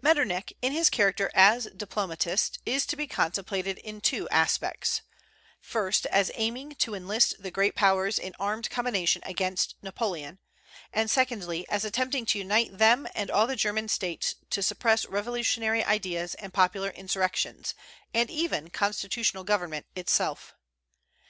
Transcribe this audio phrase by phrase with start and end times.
[0.00, 5.02] Metternich, in his character as diplomatist, is to be contemplated in two aspects:
[5.60, 10.38] first, as aiming to enlist the great powers in armed combination against Napoleon;
[10.94, 15.84] and secondly, as attempting to unite them and all the German States to suppress revolutionary
[15.84, 17.74] ideas and popular insurrections,
[18.14, 20.54] and even constitutional government itself.